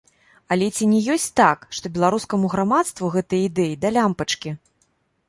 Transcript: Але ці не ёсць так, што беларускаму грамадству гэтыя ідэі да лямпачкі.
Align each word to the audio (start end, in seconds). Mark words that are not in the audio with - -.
Але 0.53 0.67
ці 0.75 0.85
не 0.93 1.01
ёсць 1.15 1.27
так, 1.41 1.67
што 1.79 1.91
беларускаму 1.97 2.49
грамадству 2.55 3.11
гэтыя 3.17 3.47
ідэі 3.51 3.77
да 3.85 3.93
лямпачкі. 3.99 4.57